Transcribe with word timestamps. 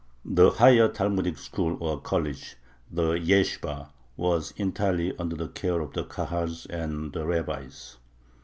The 0.25 0.49
higher 0.49 0.87
Talmudic 0.87 1.37
school 1.37 1.77
or 1.79 2.01
college, 2.01 2.55
the 2.91 3.13
yeshibah, 3.19 3.89
was 4.17 4.51
entirely 4.57 5.15
under 5.19 5.35
the 5.35 5.49
care 5.49 5.79
of 5.79 5.93
the 5.93 6.05
Kahal 6.05 6.49
and 6.71 7.13
the 7.13 7.23
rabbis. 7.23 7.97